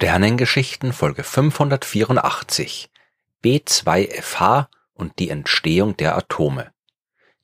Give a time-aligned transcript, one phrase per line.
[0.00, 2.88] Sternengeschichten Folge 584
[3.42, 6.70] B2FH und die Entstehung der Atome.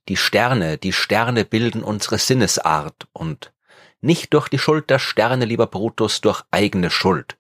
[0.08, 3.52] Die Sterne, die Sterne bilden unsere Sinnesart und
[4.00, 7.36] nicht durch die Schuld der Sterne, lieber Brutus, durch eigene Schuld.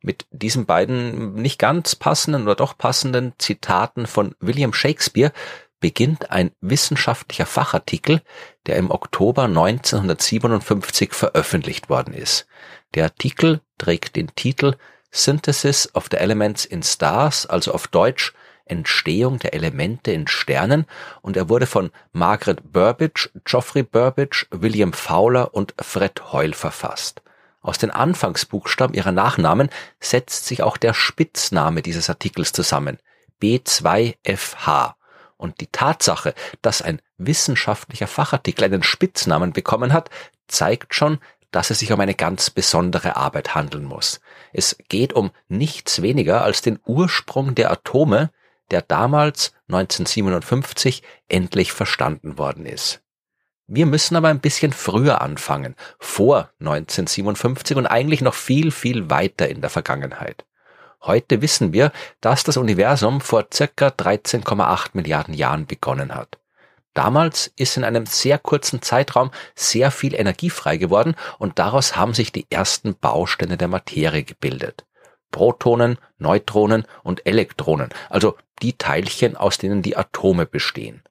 [0.00, 5.34] Mit diesen beiden nicht ganz passenden oder doch passenden Zitaten von William Shakespeare
[5.78, 8.22] beginnt ein wissenschaftlicher Fachartikel,
[8.64, 12.46] der im Oktober 1957 veröffentlicht worden ist.
[12.94, 14.76] Der Artikel trägt den Titel
[15.10, 18.32] Synthesis of the Elements in Stars, also auf Deutsch
[18.68, 20.86] Entstehung der Elemente in Sternen
[21.22, 27.22] und er wurde von Margaret Burbidge, Geoffrey Burbidge, William Fowler und Fred Hoyle verfasst.
[27.60, 29.68] Aus den Anfangsbuchstaben ihrer Nachnamen
[30.00, 32.98] setzt sich auch der Spitzname dieses Artikels zusammen,
[33.42, 34.94] B2FH.
[35.36, 40.10] Und die Tatsache, dass ein wissenschaftlicher Fachartikel einen Spitznamen bekommen hat,
[40.48, 41.18] zeigt schon,
[41.50, 44.20] dass es sich um eine ganz besondere Arbeit handeln muss.
[44.52, 48.30] Es geht um nichts weniger als den Ursprung der Atome,
[48.70, 53.02] der damals 1957 endlich verstanden worden ist.
[53.66, 59.48] Wir müssen aber ein bisschen früher anfangen, vor 1957 und eigentlich noch viel, viel weiter
[59.48, 60.46] in der Vergangenheit.
[61.02, 66.38] Heute wissen wir, dass das Universum vor circa 13,8 Milliarden Jahren begonnen hat.
[66.94, 72.14] Damals ist in einem sehr kurzen Zeitraum sehr viel Energie frei geworden und daraus haben
[72.14, 74.84] sich die ersten Bausteine der Materie gebildet.
[75.30, 81.02] Protonen, Neutronen und Elektronen, also die Teilchen, aus denen die Atome bestehen.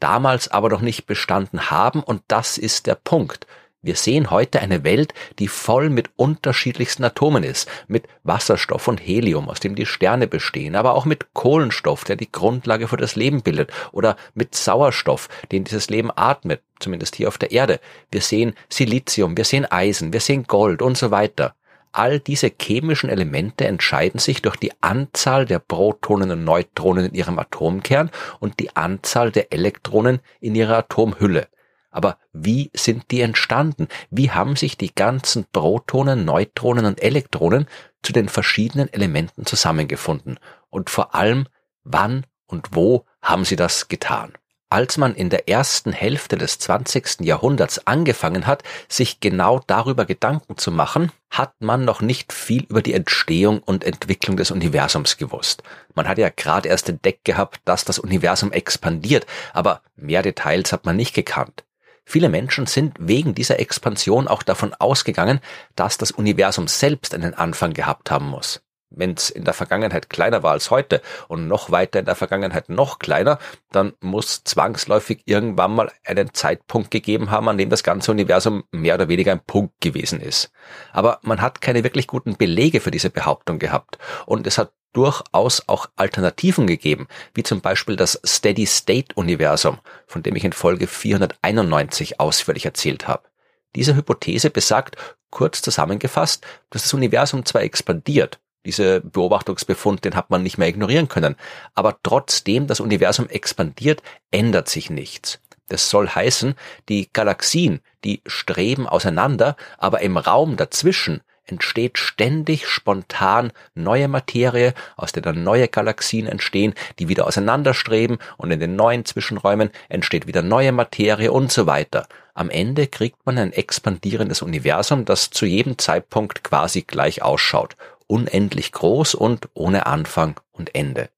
[0.00, 3.46] Damals aber noch nicht bestanden haben und das ist der Punkt.
[3.84, 9.50] Wir sehen heute eine Welt, die voll mit unterschiedlichsten Atomen ist, mit Wasserstoff und Helium,
[9.50, 13.42] aus dem die Sterne bestehen, aber auch mit Kohlenstoff, der die Grundlage für das Leben
[13.42, 17.78] bildet, oder mit Sauerstoff, den dieses Leben atmet, zumindest hier auf der Erde.
[18.10, 21.54] Wir sehen Silizium, wir sehen Eisen, wir sehen Gold und so weiter.
[21.92, 27.38] All diese chemischen Elemente entscheiden sich durch die Anzahl der Protonen und Neutronen in ihrem
[27.38, 31.48] Atomkern und die Anzahl der Elektronen in ihrer Atomhülle.
[31.94, 33.86] Aber wie sind die entstanden?
[34.10, 37.68] Wie haben sich die ganzen Protonen, Neutronen und Elektronen
[38.02, 40.40] zu den verschiedenen Elementen zusammengefunden?
[40.70, 41.46] Und vor allem,
[41.84, 44.32] wann und wo haben sie das getan?
[44.70, 47.20] Als man in der ersten Hälfte des 20.
[47.20, 52.82] Jahrhunderts angefangen hat, sich genau darüber Gedanken zu machen, hat man noch nicht viel über
[52.82, 55.62] die Entstehung und Entwicklung des Universums gewusst.
[55.94, 60.86] Man hat ja gerade erst entdeckt gehabt, dass das Universum expandiert, aber mehr Details hat
[60.86, 61.62] man nicht gekannt.
[62.04, 65.40] Viele Menschen sind wegen dieser Expansion auch davon ausgegangen,
[65.74, 68.62] dass das Universum selbst einen Anfang gehabt haben muss.
[68.96, 72.68] Wenn es in der Vergangenheit kleiner war als heute und noch weiter in der Vergangenheit
[72.68, 73.38] noch kleiner,
[73.72, 78.94] dann muss zwangsläufig irgendwann mal einen Zeitpunkt gegeben haben, an dem das ganze Universum mehr
[78.94, 80.52] oder weniger ein Punkt gewesen ist.
[80.92, 85.68] Aber man hat keine wirklich guten Belege für diese Behauptung gehabt und es hat durchaus
[85.68, 92.64] auch Alternativen gegeben, wie zum Beispiel das Steady-State-Universum, von dem ich in Folge 491 ausführlich
[92.64, 93.28] erzählt habe.
[93.74, 94.96] Diese Hypothese besagt,
[95.30, 101.08] kurz zusammengefasst, dass das Universum zwar expandiert, diese Beobachtungsbefund, den hat man nicht mehr ignorieren
[101.08, 101.36] können,
[101.74, 105.40] aber trotzdem das Universum expandiert, ändert sich nichts.
[105.68, 106.54] Das soll heißen,
[106.88, 115.12] die Galaxien, die streben auseinander, aber im Raum dazwischen entsteht ständig spontan neue Materie, aus
[115.12, 120.42] der dann neue Galaxien entstehen, die wieder auseinanderstreben und in den neuen Zwischenräumen entsteht wieder
[120.42, 122.06] neue Materie und so weiter.
[122.34, 127.76] Am Ende kriegt man ein expandierendes Universum, das zu jedem Zeitpunkt quasi gleich ausschaut,
[128.06, 131.10] unendlich groß und ohne Anfang und Ende.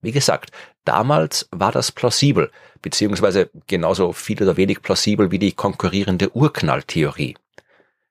[0.00, 0.50] Wie gesagt,
[0.84, 2.50] damals war das plausibel,
[2.82, 7.36] beziehungsweise genauso viel oder wenig plausibel wie die konkurrierende Urknalltheorie.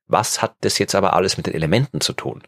[0.07, 2.43] Was hat das jetzt aber alles mit den Elementen zu tun?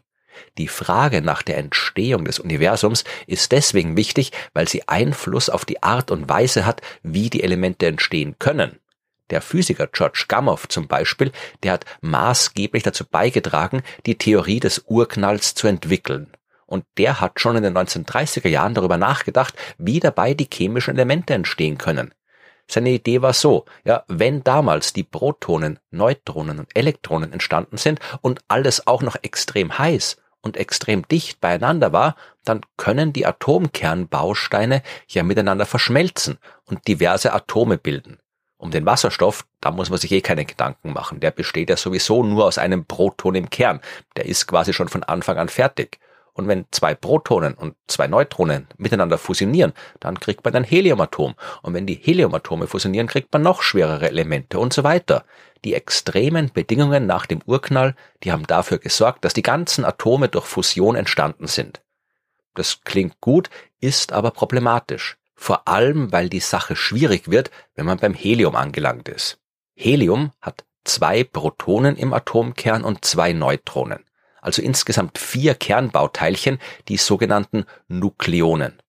[0.58, 5.82] Die Frage nach der Entstehung des Universums ist deswegen wichtig, weil sie Einfluss auf die
[5.82, 8.78] Art und Weise hat, wie die Elemente entstehen können.
[9.30, 11.32] Der Physiker George Gamow zum Beispiel,
[11.62, 16.32] der hat maßgeblich dazu beigetragen, die Theorie des Urknalls zu entwickeln.
[16.66, 21.34] Und der hat schon in den 1930er Jahren darüber nachgedacht, wie dabei die chemischen Elemente
[21.34, 22.12] entstehen können.
[22.68, 28.40] Seine Idee war so, ja, wenn damals die Protonen, Neutronen und Elektronen entstanden sind und
[28.48, 35.22] alles auch noch extrem heiß und extrem dicht beieinander war, dann können die Atomkernbausteine ja
[35.22, 38.18] miteinander verschmelzen und diverse Atome bilden.
[38.58, 41.20] Um den Wasserstoff, da muss man sich eh keine Gedanken machen.
[41.20, 43.80] Der besteht ja sowieso nur aus einem Proton im Kern.
[44.16, 45.98] Der ist quasi schon von Anfang an fertig.
[46.36, 51.34] Und wenn zwei Protonen und zwei Neutronen miteinander fusionieren, dann kriegt man ein Heliumatom.
[51.62, 55.24] Und wenn die Heliumatome fusionieren, kriegt man noch schwerere Elemente und so weiter.
[55.64, 60.44] Die extremen Bedingungen nach dem Urknall, die haben dafür gesorgt, dass die ganzen Atome durch
[60.44, 61.80] Fusion entstanden sind.
[62.54, 63.48] Das klingt gut,
[63.80, 65.16] ist aber problematisch.
[65.34, 69.38] Vor allem, weil die Sache schwierig wird, wenn man beim Helium angelangt ist.
[69.74, 74.05] Helium hat zwei Protonen im Atomkern und zwei Neutronen
[74.46, 78.80] also insgesamt vier Kernbauteilchen, die sogenannten Nukleonen.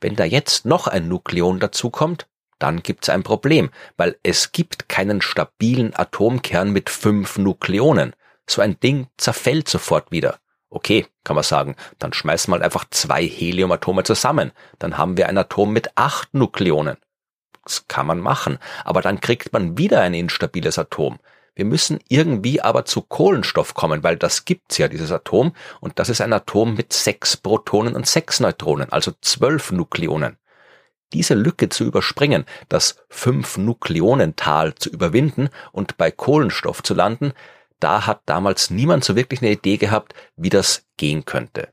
[0.00, 2.28] Wenn da jetzt noch ein Nukleon dazukommt,
[2.58, 3.68] dann gibt's ein Problem,
[3.98, 8.14] weil es gibt keinen stabilen Atomkern mit fünf Nukleonen.
[8.48, 10.38] So ein Ding zerfällt sofort wieder.
[10.70, 14.52] Okay, kann man sagen, dann schmeißen wir halt einfach zwei Heliumatome zusammen.
[14.78, 16.96] Dann haben wir ein Atom mit acht Nukleonen.
[17.64, 21.18] Das kann man machen, aber dann kriegt man wieder ein instabiles Atom.
[21.54, 25.54] Wir müssen irgendwie aber zu Kohlenstoff kommen, weil das gibt's ja, dieses Atom.
[25.80, 30.38] Und das ist ein Atom mit sechs Protonen und sechs Neutronen, also zwölf Nukleonen.
[31.12, 37.34] Diese Lücke zu überspringen, das Fünf-Nukleonental zu überwinden und bei Kohlenstoff zu landen,
[37.80, 41.68] da hat damals niemand so wirklich eine Idee gehabt, wie das gehen könnte.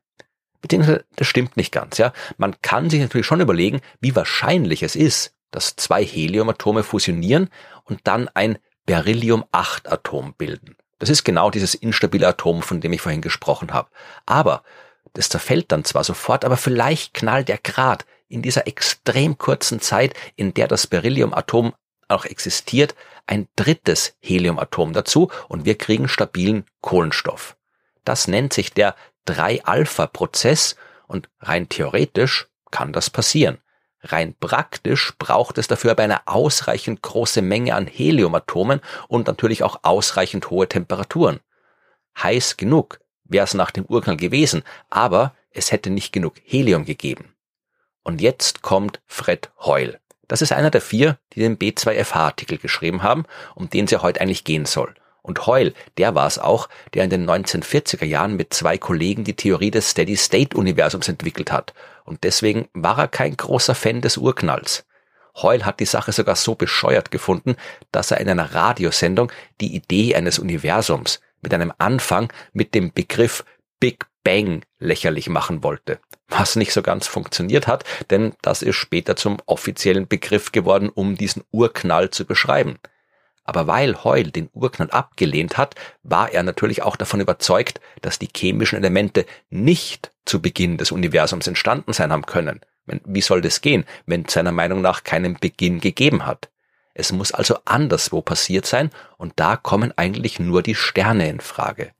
[0.62, 2.12] Beziehungsweise, das stimmt nicht ganz, ja.
[2.38, 7.50] Man kann sich natürlich schon überlegen, wie wahrscheinlich es ist, dass zwei Heliumatome fusionieren
[7.86, 8.58] und dann ein
[8.89, 10.75] Beryllium-8-Atom bilden.
[10.97, 13.88] Das ist genau dieses instabile Atom, von dem ich vorhin gesprochen habe.
[14.25, 14.63] Aber
[15.13, 20.15] das zerfällt dann zwar sofort, aber vielleicht knallt der Grad in dieser extrem kurzen Zeit,
[20.36, 21.75] in der das Beryllium-Atom
[22.07, 22.95] auch existiert,
[23.27, 27.57] ein drittes Heliumatom dazu und wir kriegen stabilen Kohlenstoff.
[28.06, 28.95] Das nennt sich der
[29.27, 30.75] 3-Alpha-Prozess
[31.06, 33.59] und rein theoretisch kann das passieren.
[34.01, 39.80] Rein praktisch braucht es dafür aber eine ausreichend große Menge an Heliumatomen und natürlich auch
[39.84, 41.40] ausreichend hohe Temperaturen.
[42.18, 47.36] Heiß genug wäre es nach dem Urknall gewesen, aber es hätte nicht genug Helium gegeben.
[48.04, 50.00] Und jetzt kommt Fred Hoyle.
[50.28, 53.25] Das ist einer der vier, die den B2FH-Artikel geschrieben haben,
[53.56, 54.94] um den es ja heute eigentlich gehen soll.
[55.30, 59.36] Und Hoyle, der war es auch, der in den 1940er Jahren mit zwei Kollegen die
[59.36, 61.76] Theorie des Steady-State-Universums entwickelt hat.
[62.04, 64.88] Und deswegen war er kein großer Fan des Urknalls.
[65.36, 67.58] Hoyle hat die Sache sogar so bescheuert gefunden,
[67.92, 69.31] dass er in einer Radiosendung
[69.62, 73.46] die Idee eines Universums mit einem Anfang mit dem Begriff
[73.80, 76.00] Big Bang lächerlich machen wollte.
[76.28, 81.14] Was nicht so ganz funktioniert hat, denn das ist später zum offiziellen Begriff geworden, um
[81.14, 82.80] diesen Urknall zu beschreiben.
[83.44, 88.30] Aber weil Hoyle den Urknall abgelehnt hat, war er natürlich auch davon überzeugt, dass die
[88.36, 92.62] chemischen Elemente nicht zu Beginn des Universums entstanden sein haben können.
[93.06, 96.50] Wie soll das gehen, wenn es seiner Meinung nach keinen Beginn gegeben hat?
[96.94, 101.91] Es muss also anderswo passiert sein und da kommen eigentlich nur die Sterne in Frage.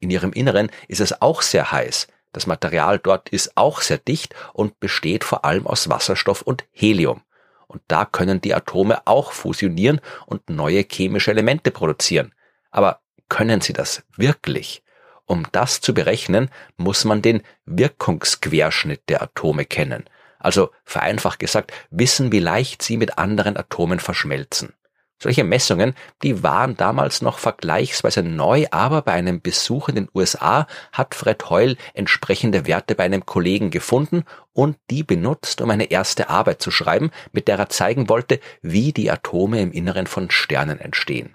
[0.00, 2.08] In ihrem Inneren ist es auch sehr heiß.
[2.32, 7.22] Das Material dort ist auch sehr dicht und besteht vor allem aus Wasserstoff und Helium.
[7.66, 12.34] Und da können die Atome auch fusionieren und neue chemische Elemente produzieren.
[12.70, 14.82] Aber können sie das wirklich?
[15.26, 20.04] Um das zu berechnen, muss man den Wirkungsquerschnitt der Atome kennen.
[20.38, 24.74] Also vereinfacht gesagt, wissen, wie leicht sie mit anderen Atomen verschmelzen.
[25.18, 30.66] Solche Messungen, die waren damals noch vergleichsweise neu, aber bei einem Besuch in den USA
[30.92, 36.28] hat Fred Hoyle entsprechende Werte bei einem Kollegen gefunden und die benutzt, um eine erste
[36.28, 40.80] Arbeit zu schreiben, mit der er zeigen wollte, wie die Atome im Inneren von Sternen
[40.80, 41.34] entstehen.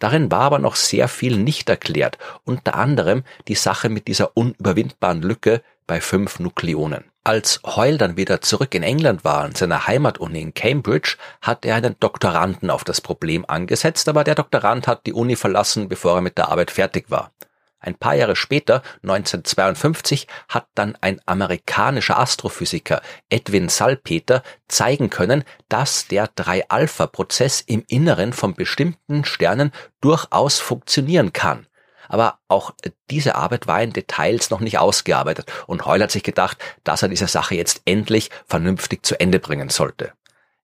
[0.00, 5.22] Darin war aber noch sehr viel nicht erklärt, unter anderem die Sache mit dieser unüberwindbaren
[5.22, 7.04] Lücke bei fünf Nukleonen.
[7.26, 11.76] Als Hoyle dann wieder zurück in England war, in seiner Heimatuni in Cambridge, hat er
[11.76, 16.20] einen Doktoranden auf das Problem angesetzt, aber der Doktorand hat die Uni verlassen, bevor er
[16.20, 17.32] mit der Arbeit fertig war.
[17.80, 23.00] Ein paar Jahre später, 1952, hat dann ein amerikanischer Astrophysiker,
[23.30, 31.66] Edwin Salpeter, zeigen können, dass der 3-Alpha-Prozess im Inneren von bestimmten Sternen durchaus funktionieren kann.
[32.08, 32.72] Aber auch
[33.10, 37.08] diese Arbeit war in Details noch nicht ausgearbeitet und Hoyle hat sich gedacht, dass er
[37.08, 40.12] diese Sache jetzt endlich vernünftig zu Ende bringen sollte.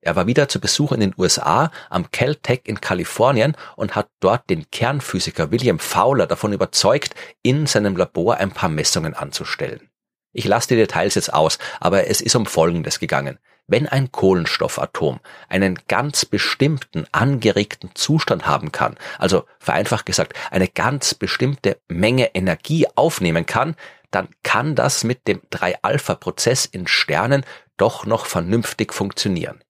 [0.03, 4.49] Er war wieder zu Besuch in den USA am Caltech in Kalifornien und hat dort
[4.49, 9.91] den Kernphysiker William Fowler davon überzeugt, in seinem Labor ein paar Messungen anzustellen.
[10.33, 13.39] Ich lasse die Details jetzt aus, aber es ist um Folgendes gegangen.
[13.71, 21.15] Wenn ein Kohlenstoffatom einen ganz bestimmten angeregten Zustand haben kann, also vereinfacht gesagt eine ganz
[21.15, 23.77] bestimmte Menge Energie aufnehmen kann,
[24.11, 27.45] dann kann das mit dem 3-Alpha-Prozess in Sternen
[27.77, 29.63] doch noch vernünftig funktionieren.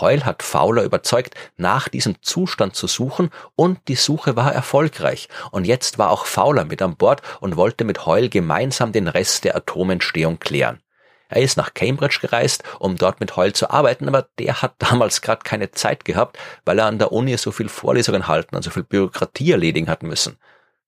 [0.00, 5.28] Hoyle hat Fowler überzeugt, nach diesem Zustand zu suchen und die Suche war erfolgreich.
[5.50, 9.42] Und jetzt war auch Fowler mit an Bord und wollte mit Hoyle gemeinsam den Rest
[9.42, 10.80] der Atomentstehung klären.
[11.30, 15.22] Er ist nach Cambridge gereist, um dort mit Hoyle zu arbeiten, aber der hat damals
[15.22, 18.70] gerade keine Zeit gehabt, weil er an der Uni so viel Vorlesungen halten und so
[18.70, 20.36] viel Bürokratie erledigen hat müssen.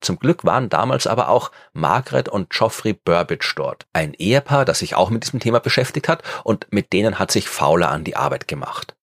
[0.01, 4.97] Zum Glück waren damals aber auch Margaret und Geoffrey Burbage dort, ein Ehepaar, das sich
[4.97, 8.49] auch mit diesem Thema beschäftigt hat und mit denen hat sich Fowler an die Arbeit
[8.49, 8.97] gemacht.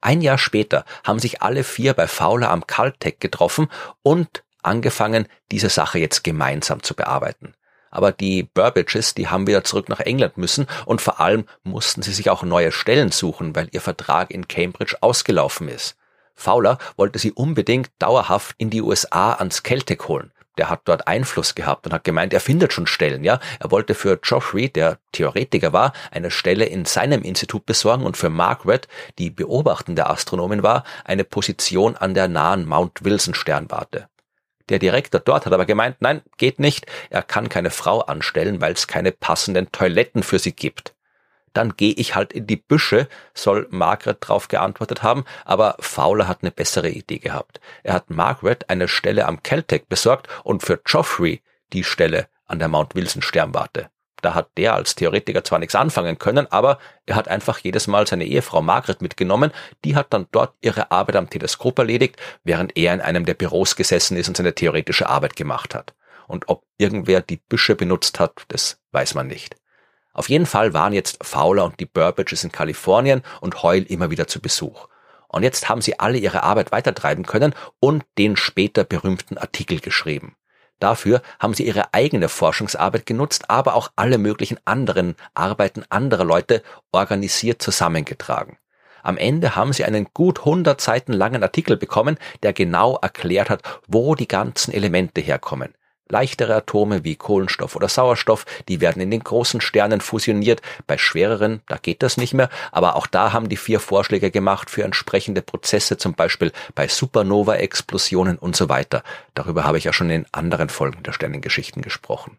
[0.00, 3.68] Ein Jahr später haben sich alle vier bei Fowler am Caltech getroffen
[4.02, 7.54] und angefangen, diese Sache jetzt gemeinsam zu bearbeiten.
[7.90, 12.12] Aber die Burbages, die haben wieder zurück nach England müssen und vor allem mussten sie
[12.12, 15.96] sich auch neue Stellen suchen, weil ihr Vertrag in Cambridge ausgelaufen ist.
[16.34, 20.32] Fowler wollte sie unbedingt dauerhaft in die USA ans Celtic holen.
[20.58, 23.38] Der hat dort Einfluss gehabt und hat gemeint, er findet schon Stellen, ja.
[23.60, 28.28] Er wollte für Geoffrey, der Theoretiker war, eine Stelle in seinem Institut besorgen und für
[28.28, 34.08] Margaret, die beobachtende Astronomin war, eine Position an der nahen Mount Wilson Sternwarte.
[34.68, 38.72] Der Direktor dort hat aber gemeint, nein, geht nicht, er kann keine Frau anstellen, weil
[38.72, 40.94] es keine passenden Toiletten für sie gibt.
[41.54, 46.42] Dann gehe ich halt in die Büsche, soll Margaret drauf geantwortet haben, aber Fowler hat
[46.42, 47.60] eine bessere Idee gehabt.
[47.82, 52.68] Er hat Margaret eine Stelle am Caltech besorgt und für Geoffrey die Stelle an der
[52.68, 53.90] Mount Wilson Sternwarte.
[54.22, 58.06] Da hat der als Theoretiker zwar nichts anfangen können, aber er hat einfach jedes Mal
[58.06, 59.52] seine Ehefrau Margaret mitgenommen.
[59.84, 63.76] Die hat dann dort ihre Arbeit am Teleskop erledigt, während er in einem der Büros
[63.76, 65.94] gesessen ist und seine theoretische Arbeit gemacht hat.
[66.26, 69.56] Und ob irgendwer die Büsche benutzt hat, das weiß man nicht.
[70.12, 74.26] Auf jeden Fall waren jetzt Fowler und die Burbages in Kalifornien und Hoyle immer wieder
[74.26, 74.88] zu Besuch.
[75.28, 80.34] Und jetzt haben sie alle ihre Arbeit weitertreiben können und den später berühmten Artikel geschrieben.
[80.78, 86.62] Dafür haben sie ihre eigene Forschungsarbeit genutzt, aber auch alle möglichen anderen Arbeiten anderer Leute
[86.92, 88.58] organisiert zusammengetragen.
[89.02, 93.62] Am Ende haben sie einen gut 100 Seiten langen Artikel bekommen, der genau erklärt hat,
[93.86, 95.74] wo die ganzen Elemente herkommen.
[96.08, 100.62] Leichtere Atome wie Kohlenstoff oder Sauerstoff, die werden in den großen Sternen fusioniert.
[100.86, 102.48] Bei schwereren, da geht das nicht mehr.
[102.72, 108.38] Aber auch da haben die vier Vorschläge gemacht für entsprechende Prozesse, zum Beispiel bei Supernova-Explosionen
[108.38, 109.02] und so weiter.
[109.34, 112.38] Darüber habe ich ja schon in anderen Folgen der Sternengeschichten gesprochen.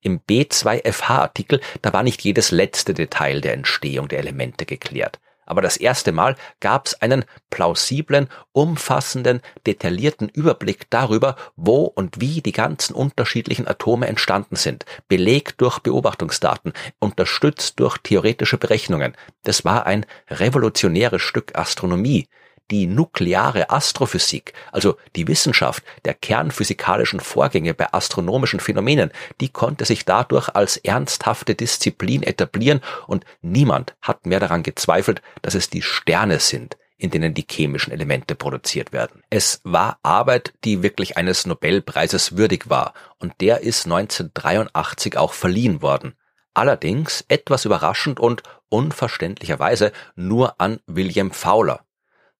[0.00, 5.18] Im B2FH-Artikel, da war nicht jedes letzte Detail der Entstehung der Elemente geklärt.
[5.46, 12.40] Aber das erste Mal gab es einen plausiblen, umfassenden, detaillierten Überblick darüber, wo und wie
[12.40, 19.16] die ganzen unterschiedlichen Atome entstanden sind, belegt durch Beobachtungsdaten, unterstützt durch theoretische Berechnungen.
[19.42, 22.28] Das war ein revolutionäres Stück Astronomie,
[22.70, 30.04] die nukleare Astrophysik, also die Wissenschaft der kernphysikalischen Vorgänge bei astronomischen Phänomenen, die konnte sich
[30.04, 36.40] dadurch als ernsthafte Disziplin etablieren und niemand hat mehr daran gezweifelt, dass es die Sterne
[36.40, 39.22] sind, in denen die chemischen Elemente produziert werden.
[39.30, 45.82] Es war Arbeit, die wirklich eines Nobelpreises würdig war, und der ist 1983 auch verliehen
[45.82, 46.14] worden.
[46.54, 51.83] Allerdings etwas überraschend und unverständlicherweise nur an William Fowler.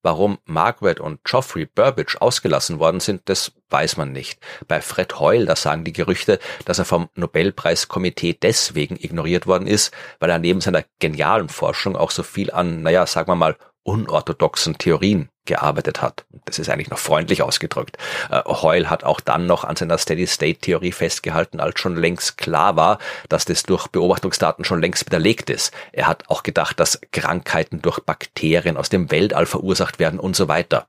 [0.05, 4.39] Warum Margaret und Geoffrey Burbage ausgelassen worden sind, das weiß man nicht.
[4.69, 9.93] Bei Fred Hoyle, da sagen die Gerüchte, dass er vom Nobelpreiskomitee deswegen ignoriert worden ist,
[10.21, 14.77] weil er neben seiner genialen Forschung auch so viel an, naja, sagen wir mal, unorthodoxen
[14.77, 16.25] Theorien gearbeitet hat.
[16.45, 17.97] Das ist eigentlich noch freundlich ausgedrückt.
[18.31, 22.99] Äh, Hoyle hat auch dann noch an seiner Steady-State-Theorie festgehalten, als schon längst klar war,
[23.29, 25.73] dass das durch Beobachtungsdaten schon längst widerlegt ist.
[25.93, 30.49] Er hat auch gedacht, dass Krankheiten durch Bakterien aus dem Weltall verursacht werden und so
[30.49, 30.87] weiter.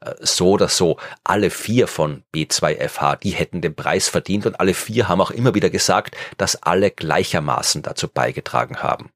[0.00, 4.74] Äh, so oder so, alle vier von B2FH, die hätten den Preis verdient und alle
[4.74, 9.10] vier haben auch immer wieder gesagt, dass alle gleichermaßen dazu beigetragen haben.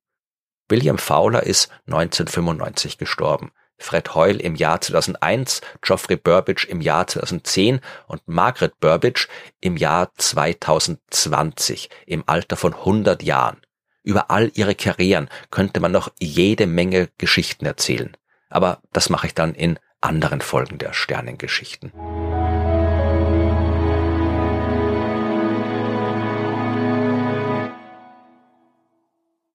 [0.68, 3.52] William Fowler ist 1995 gestorben.
[3.78, 9.28] Fred Hoyle im Jahr 2001, Geoffrey Burbage im Jahr 2010 und Margaret Burbage
[9.60, 13.58] im Jahr 2020 im Alter von 100 Jahren.
[14.02, 18.16] Über all ihre Karrieren könnte man noch jede Menge Geschichten erzählen.
[18.50, 21.92] Aber das mache ich dann in anderen Folgen der Sternengeschichten.